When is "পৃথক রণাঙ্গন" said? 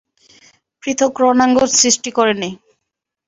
0.83-1.69